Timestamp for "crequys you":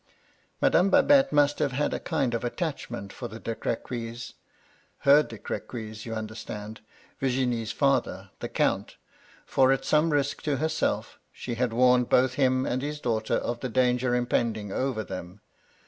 5.37-6.15